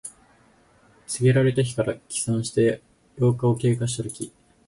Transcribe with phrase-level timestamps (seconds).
[1.05, 2.81] 告げられた日から起算して
[3.19, 4.33] 八日を経過したとき。